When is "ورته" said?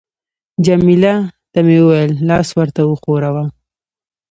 2.57-2.81